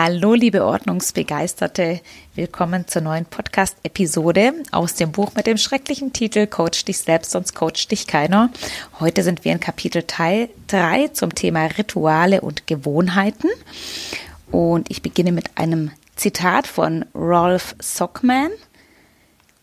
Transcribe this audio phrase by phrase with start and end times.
[0.00, 2.00] Hallo, liebe Ordnungsbegeisterte.
[2.36, 7.56] Willkommen zur neuen Podcast-Episode aus dem Buch mit dem schrecklichen Titel Coach dich selbst, sonst
[7.56, 8.52] coach dich keiner.
[9.00, 13.48] Heute sind wir in Kapitel Teil 3 zum Thema Rituale und Gewohnheiten.
[14.52, 18.52] Und ich beginne mit einem Zitat von Rolf Sockman.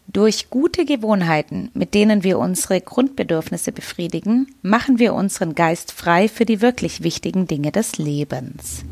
[0.08, 6.44] Durch gute Gewohnheiten, mit denen wir unsere Grundbedürfnisse befriedigen, machen wir unseren Geist frei für
[6.44, 8.84] die wirklich wichtigen Dinge des Lebens.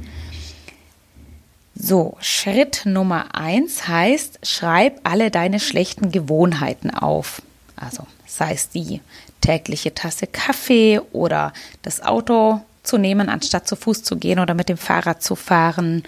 [1.86, 7.42] So, Schritt Nummer eins heißt, schreib alle deine schlechten Gewohnheiten auf.
[7.76, 9.02] Also sei es die
[9.42, 11.52] tägliche Tasse Kaffee oder
[11.82, 16.04] das Auto zu nehmen, anstatt zu Fuß zu gehen oder mit dem Fahrrad zu fahren.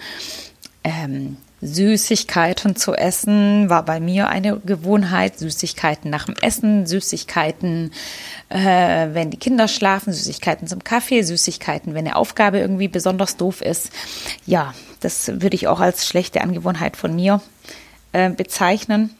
[0.82, 5.38] Ähm, Süßigkeiten zu essen war bei mir eine Gewohnheit.
[5.38, 7.92] Süßigkeiten nach dem Essen, Süßigkeiten,
[8.48, 13.60] äh, wenn die Kinder schlafen, Süßigkeiten zum Kaffee, Süßigkeiten, wenn eine Aufgabe irgendwie besonders doof
[13.60, 13.90] ist.
[14.46, 17.40] Ja, das würde ich auch als schlechte Angewohnheit von mir
[18.12, 19.10] äh, bezeichnen.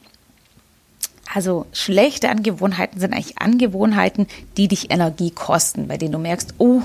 [1.33, 6.81] Also schlechte Angewohnheiten sind eigentlich Angewohnheiten, die dich Energie kosten, bei denen du merkst, oh,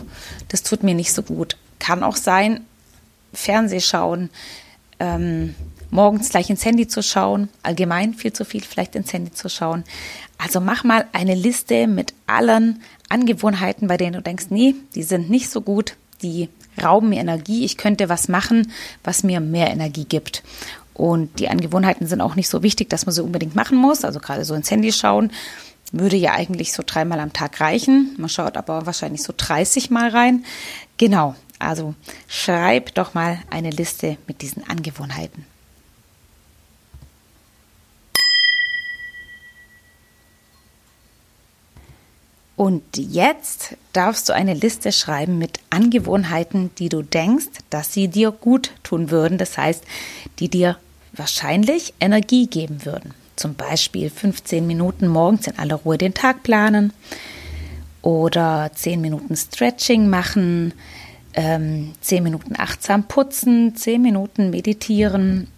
[0.48, 1.56] das tut mir nicht so gut.
[1.78, 2.60] Kann auch sein,
[3.32, 4.30] Fernseh schauen,
[5.03, 5.55] ähm,
[5.91, 9.84] morgens gleich ins Handy zu schauen, allgemein viel zu viel vielleicht ins Handy zu schauen.
[10.39, 15.28] Also mach mal eine Liste mit allen Angewohnheiten, bei denen du denkst, nee, die sind
[15.28, 16.48] nicht so gut, die
[16.83, 18.72] rauben mir Energie, ich könnte was machen,
[19.05, 20.42] was mir mehr Energie gibt.
[20.94, 24.05] Und die Angewohnheiten sind auch nicht so wichtig, dass man sie unbedingt machen muss.
[24.05, 25.33] Also gerade so ins Handy schauen
[25.91, 28.14] würde ja eigentlich so dreimal am Tag reichen.
[28.16, 30.44] Man schaut aber wahrscheinlich so 30 Mal rein.
[30.97, 31.34] Genau.
[31.62, 31.94] Also
[32.27, 35.46] schreib doch mal eine Liste mit diesen Angewohnheiten.
[42.56, 48.32] Und jetzt darfst du eine Liste schreiben mit Angewohnheiten, die du denkst, dass sie dir
[48.32, 49.38] gut tun würden.
[49.38, 49.84] Das heißt,
[50.41, 50.78] die dir
[51.12, 53.14] wahrscheinlich Energie geben würden.
[53.36, 56.92] Zum Beispiel 15 Minuten morgens in aller Ruhe den Tag planen
[58.03, 60.75] oder 10 Minuten Stretching machen,
[61.34, 65.48] ähm, zehn Minuten achtsam putzen, zehn Minuten meditieren,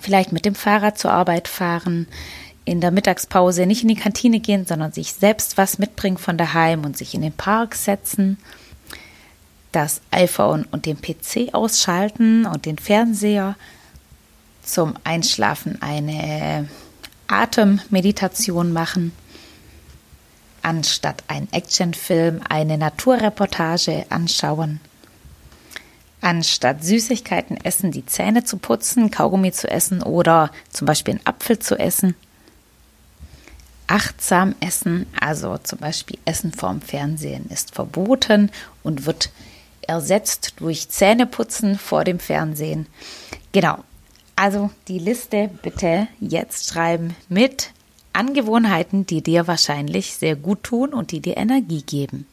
[0.00, 2.06] vielleicht mit dem Fahrrad zur Arbeit fahren,
[2.64, 6.84] in der Mittagspause nicht in die Kantine gehen, sondern sich selbst was mitbringen von daheim
[6.84, 8.38] und sich in den Park setzen,
[9.72, 13.56] das iPhone und den PC ausschalten und den Fernseher,
[14.62, 16.68] zum Einschlafen eine
[17.26, 19.12] Atemmeditation machen,
[20.64, 24.80] anstatt einen Actionfilm eine Naturreportage anschauen,
[26.20, 31.58] anstatt Süßigkeiten essen, die Zähne zu putzen, Kaugummi zu essen oder zum Beispiel einen Apfel
[31.58, 32.14] zu essen.
[33.86, 38.50] Achtsam essen, also zum Beispiel Essen vorm Fernsehen, ist verboten
[38.82, 39.30] und wird
[39.82, 42.86] ersetzt durch Zähneputzen vor dem Fernsehen.
[43.52, 43.84] Genau.
[44.36, 47.73] Also die Liste bitte jetzt schreiben mit
[48.14, 52.26] Angewohnheiten, die dir wahrscheinlich sehr gut tun und die dir Energie geben.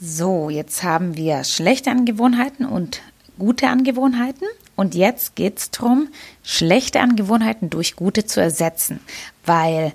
[0.00, 3.00] So, jetzt haben wir schlechte Angewohnheiten und
[3.38, 4.46] gute Angewohnheiten.
[4.76, 6.08] Und jetzt geht es darum,
[6.42, 9.00] schlechte Angewohnheiten durch gute zu ersetzen.
[9.46, 9.94] Weil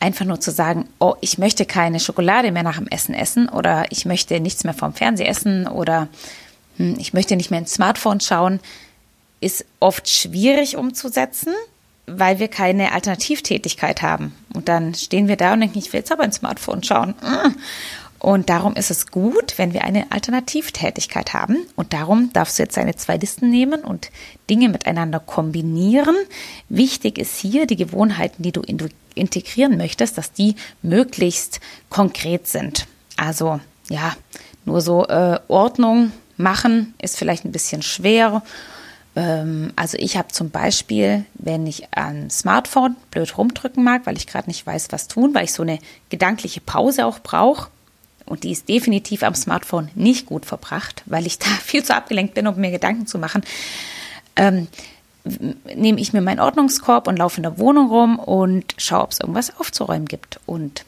[0.00, 3.90] einfach nur zu sagen, oh, ich möchte keine Schokolade mehr nach dem Essen essen oder
[3.90, 6.08] ich möchte nichts mehr vom Fernseher essen oder
[6.78, 8.60] ich möchte nicht mehr ins Smartphone schauen,
[9.40, 11.52] ist oft schwierig umzusetzen,
[12.06, 14.34] weil wir keine Alternativtätigkeit haben.
[14.54, 17.14] Und dann stehen wir da und denken, ich will jetzt aber ins Smartphone schauen.
[18.18, 21.58] Und darum ist es gut, wenn wir eine Alternativtätigkeit haben.
[21.76, 24.10] Und darum darfst du jetzt deine zwei Listen nehmen und
[24.48, 26.16] Dinge miteinander kombinieren.
[26.68, 28.62] Wichtig ist hier die Gewohnheiten, die du
[29.14, 31.60] integrieren möchtest, dass die möglichst
[31.90, 32.86] konkret sind.
[33.16, 34.16] Also ja,
[34.64, 38.42] nur so äh, Ordnung machen ist vielleicht ein bisschen schwer.
[39.14, 44.26] Ähm, also ich habe zum Beispiel, wenn ich am Smartphone blöd rumdrücken mag, weil ich
[44.26, 45.78] gerade nicht weiß, was tun, weil ich so eine
[46.10, 47.68] gedankliche Pause auch brauche,
[48.26, 52.34] und die ist definitiv am Smartphone nicht gut verbracht, weil ich da viel zu abgelenkt
[52.34, 53.42] bin, um mir Gedanken zu machen,
[54.34, 54.68] ähm,
[55.74, 59.20] nehme ich mir meinen Ordnungskorb und laufe in der Wohnung rum und schaue, ob es
[59.20, 60.38] irgendwas aufzuräumen gibt.
[60.46, 60.84] Und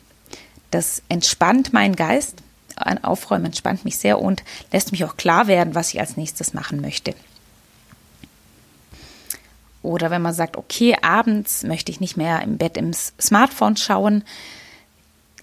[0.70, 2.36] das entspannt meinen Geist
[2.78, 4.42] ein Aufräumen entspannt mich sehr und
[4.72, 7.14] lässt mich auch klar werden, was ich als nächstes machen möchte.
[9.82, 14.24] Oder wenn man sagt, okay, abends möchte ich nicht mehr im Bett im Smartphone schauen,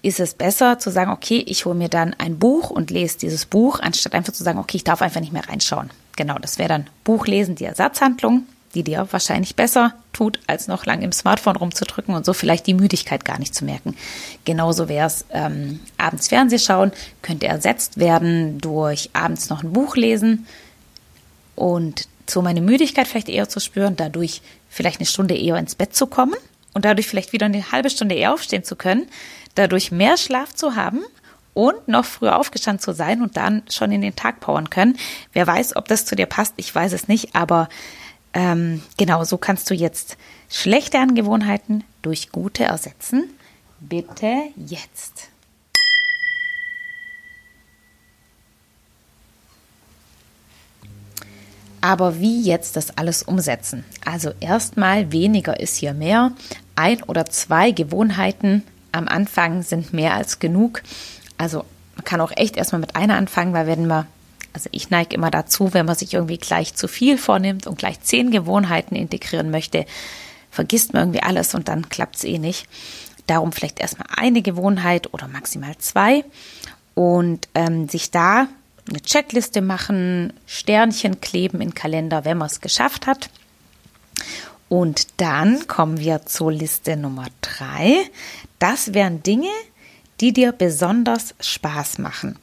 [0.02, 3.46] ist es besser zu sagen, okay, ich hole mir dann ein Buch und lese dieses
[3.46, 5.90] Buch, anstatt einfach zu sagen, okay, ich darf einfach nicht mehr reinschauen.
[6.16, 11.00] Genau, das wäre dann Buchlesen, die Ersatzhandlung, die dir wahrscheinlich besser tut, als noch lang
[11.00, 13.96] im Smartphone rumzudrücken und so vielleicht die Müdigkeit gar nicht zu merken.
[14.44, 16.92] Genauso wäre es ähm, abends Fernseh schauen,
[17.22, 20.46] könnte ersetzt werden durch abends noch ein Buch lesen
[21.54, 25.96] und so meine Müdigkeit vielleicht eher zu spüren, dadurch vielleicht eine Stunde eher ins Bett
[25.96, 26.34] zu kommen
[26.74, 29.06] und dadurch vielleicht wieder eine halbe Stunde eher aufstehen zu können,
[29.54, 31.02] dadurch mehr Schlaf zu haben
[31.54, 34.98] und noch früher aufgestanden zu sein und dann schon in den Tag powern können.
[35.32, 37.70] Wer weiß, ob das zu dir passt, ich weiß es nicht, aber
[38.36, 40.18] ähm, genau so kannst du jetzt
[40.50, 43.30] schlechte Angewohnheiten durch gute ersetzen.
[43.80, 45.28] Bitte jetzt.
[51.80, 53.86] Aber wie jetzt das alles umsetzen?
[54.04, 56.32] Also erstmal weniger ist hier mehr.
[56.74, 60.82] Ein oder zwei Gewohnheiten am Anfang sind mehr als genug.
[61.38, 64.06] Also man kann auch echt erstmal mit einer anfangen, weil wenn man,
[64.56, 68.00] also ich neige immer dazu, wenn man sich irgendwie gleich zu viel vornimmt und gleich
[68.00, 69.84] zehn Gewohnheiten integrieren möchte,
[70.50, 72.66] vergisst man irgendwie alles und dann klappt es eh nicht.
[73.26, 76.24] Darum vielleicht erstmal eine Gewohnheit oder maximal zwei
[76.94, 78.48] und ähm, sich da
[78.88, 83.28] eine Checkliste machen, Sternchen kleben in Kalender, wenn man es geschafft hat.
[84.70, 87.94] Und dann kommen wir zur Liste Nummer drei.
[88.58, 89.50] Das wären Dinge,
[90.20, 92.38] die dir besonders Spaß machen.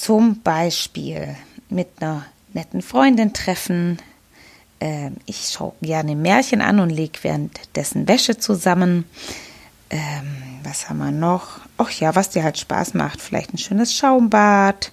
[0.00, 1.36] Zum Beispiel
[1.68, 2.24] mit einer
[2.54, 3.98] netten Freundin treffen.
[4.80, 9.04] Ähm, ich schaue gerne Märchen an und lege währenddessen Wäsche zusammen.
[9.90, 11.60] Ähm, was haben wir noch?
[11.76, 13.20] Ach ja, was dir halt Spaß macht.
[13.20, 14.90] Vielleicht ein schönes Schaumbad.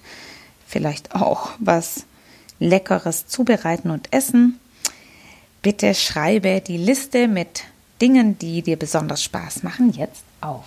[0.66, 2.04] Vielleicht auch was
[2.58, 4.60] Leckeres zubereiten und essen.
[5.62, 7.64] Bitte schreibe die Liste mit
[8.02, 10.66] Dingen, die dir besonders Spaß machen, jetzt auf.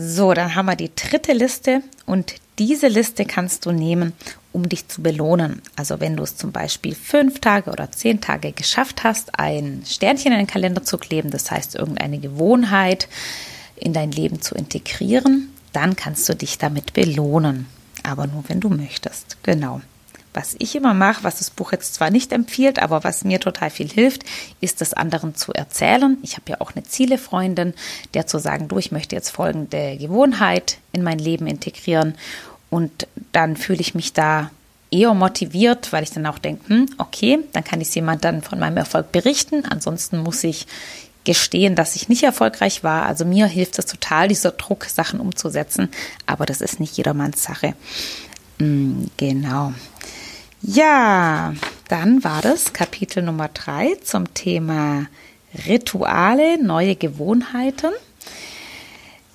[0.00, 4.12] So, dann haben wir die dritte Liste und diese Liste kannst du nehmen,
[4.52, 5.60] um dich zu belohnen.
[5.74, 10.30] Also wenn du es zum Beispiel fünf Tage oder zehn Tage geschafft hast, ein Sternchen
[10.30, 13.08] in den Kalender zu kleben, das heißt irgendeine Gewohnheit
[13.74, 17.66] in dein Leben zu integrieren, dann kannst du dich damit belohnen.
[18.04, 19.36] Aber nur wenn du möchtest.
[19.42, 19.80] Genau.
[20.34, 23.70] Was ich immer mache, was das Buch jetzt zwar nicht empfiehlt, aber was mir total
[23.70, 24.24] viel hilft,
[24.60, 26.18] ist das anderen zu erzählen.
[26.22, 27.74] Ich habe ja auch eine Zielefreundin,
[28.14, 32.14] der zu sagen, du, ich möchte jetzt folgende Gewohnheit in mein Leben integrieren
[32.70, 34.50] und dann fühle ich mich da
[34.90, 38.58] eher motiviert, weil ich dann auch denke, hm, okay, dann kann ich jemand dann von
[38.58, 39.64] meinem Erfolg berichten.
[39.64, 40.66] Ansonsten muss ich
[41.24, 43.04] gestehen, dass ich nicht erfolgreich war.
[43.04, 45.90] Also mir hilft es total, dieser Druck, Sachen umzusetzen.
[46.26, 47.74] Aber das ist nicht jedermanns Sache.
[48.58, 49.74] Hm, genau.
[50.60, 51.54] Ja,
[51.88, 55.06] dann war das Kapitel Nummer drei zum Thema
[55.66, 57.92] Rituale, neue Gewohnheiten.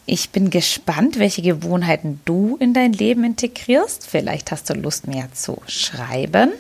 [0.06, 4.06] Ich bin gespannt, welche Gewohnheiten du in dein Leben integrierst.
[4.06, 6.52] Vielleicht hast du Lust, mehr zu schreiben.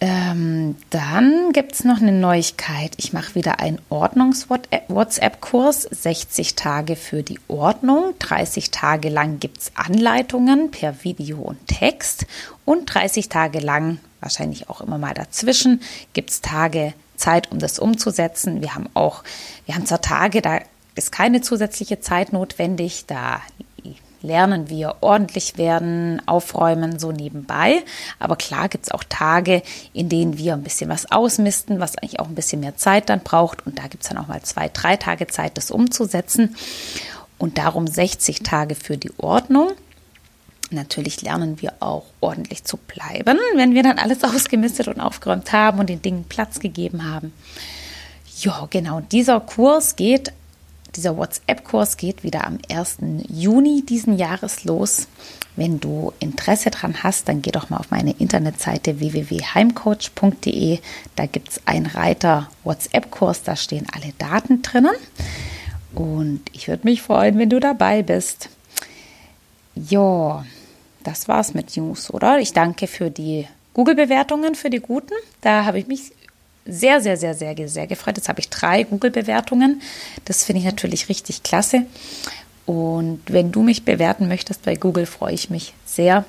[0.00, 2.92] Ähm, dann gibt es noch eine Neuigkeit.
[2.98, 5.82] Ich mache wieder einen Ordnungs-WhatsApp-Kurs.
[5.82, 8.14] 60 Tage für die Ordnung.
[8.20, 12.26] 30 Tage lang gibt es Anleitungen per Video und Text.
[12.64, 15.80] Und 30 Tage lang, wahrscheinlich auch immer mal dazwischen,
[16.12, 18.62] gibt es Tage Zeit, um das umzusetzen.
[18.62, 19.24] Wir haben auch,
[19.66, 20.60] wir haben zwar Tage, da
[20.94, 23.06] ist keine zusätzliche Zeit notwendig.
[23.08, 23.42] Da
[24.22, 27.82] lernen wir ordentlich werden, aufräumen, so nebenbei.
[28.18, 29.62] Aber klar gibt es auch Tage,
[29.92, 33.20] in denen wir ein bisschen was ausmisten, was eigentlich auch ein bisschen mehr Zeit dann
[33.20, 33.66] braucht.
[33.66, 36.56] Und da gibt es dann auch mal zwei, drei Tage Zeit, das umzusetzen.
[37.38, 39.70] Und darum 60 Tage für die Ordnung.
[40.70, 45.78] Natürlich lernen wir auch ordentlich zu bleiben, wenn wir dann alles ausgemistet und aufgeräumt haben
[45.78, 47.32] und den Dingen Platz gegeben haben.
[48.40, 49.00] Ja, genau.
[49.00, 50.32] Dieser Kurs geht
[50.98, 52.98] dieser WhatsApp-Kurs geht wieder am 1.
[53.28, 55.06] Juni diesen Jahres los.
[55.54, 60.80] Wenn du Interesse daran hast, dann geh doch mal auf meine Internetseite www.heimcoach.de.
[61.14, 64.94] Da gibt es einen Reiter WhatsApp-Kurs, da stehen alle Daten drinnen.
[65.94, 68.48] Und ich würde mich freuen, wenn du dabei bist.
[69.76, 70.44] Ja,
[71.04, 72.40] das war's mit News, oder?
[72.40, 75.14] Ich danke für die Google-Bewertungen, für die guten.
[75.42, 76.10] Da habe ich mich
[76.68, 78.18] sehr, sehr, sehr, sehr, sehr gefreut.
[78.18, 79.82] Jetzt habe ich drei Google-Bewertungen.
[80.26, 81.86] Das finde ich natürlich richtig klasse.
[82.66, 86.26] Und wenn du mich bewerten möchtest bei Google, freue ich mich sehr.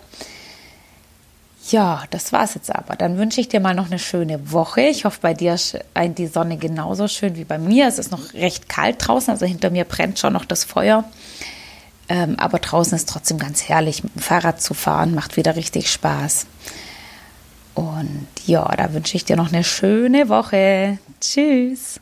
[1.70, 2.96] Ja, das war es jetzt aber.
[2.96, 4.82] Dann wünsche ich dir mal noch eine schöne Woche.
[4.82, 7.88] Ich hoffe, bei dir scheint die Sonne genauso schön wie bei mir.
[7.88, 11.04] Es ist noch recht kalt draußen, also hinter mir brennt schon noch das Feuer.
[12.08, 15.92] Ähm, aber draußen ist trotzdem ganz herrlich, mit dem Fahrrad zu fahren, macht wieder richtig
[15.92, 16.48] Spaß.
[17.74, 21.00] Und ja, da wünsche ich dir noch eine schöne Woche.
[21.22, 22.00] Tschüss.